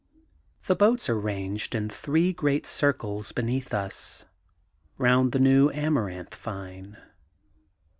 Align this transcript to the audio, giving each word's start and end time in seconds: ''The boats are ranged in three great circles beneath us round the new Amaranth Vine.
''The 0.65 0.73
boats 0.75 1.09
are 1.09 1.19
ranged 1.19 1.75
in 1.75 1.87
three 1.87 2.33
great 2.33 2.65
circles 2.65 3.31
beneath 3.31 3.71
us 3.71 4.25
round 4.97 5.31
the 5.31 5.37
new 5.37 5.69
Amaranth 5.69 6.33
Vine. 6.33 6.97